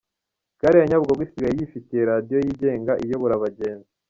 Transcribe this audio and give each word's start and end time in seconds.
Gare 0.61 0.77
ya 0.79 0.87
Nyabugogo 0.87 1.21
isigaye 1.23 1.53
yifitiye 1.57 2.01
radiyo 2.11 2.37
yigenga 2.45 2.93
iyobora 3.03 3.33
abagenzi 3.35 3.89